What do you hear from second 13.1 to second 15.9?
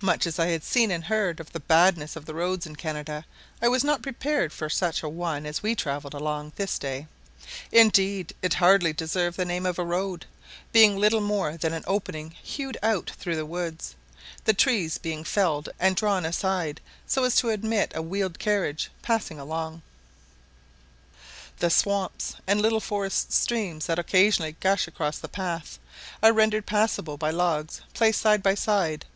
through the woods, the trees being felled